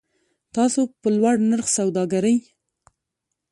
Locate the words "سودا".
1.77-2.03